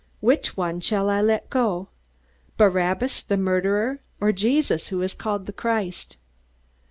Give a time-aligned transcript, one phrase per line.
[0.19, 1.89] Which one shall I let go?
[2.57, 6.17] Barabbas the murderer or Jesus who is called the Christ?"